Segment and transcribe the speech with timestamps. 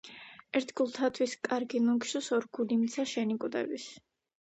[0.59, 3.91] ერთგულთათვის კარგი ნუ გშურს, ორგულიმცა შენი კვდების